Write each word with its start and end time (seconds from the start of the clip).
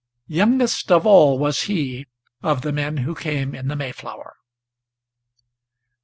Youngest 0.25 0.91
of 0.91 1.05
all 1.05 1.37
was 1.37 1.61
he 1.69 2.07
of 2.41 2.63
the 2.63 2.71
men 2.71 2.97
who 3.05 3.13
came 3.13 3.53
in 3.53 3.67
the 3.67 3.75
Mayflower. 3.75 4.35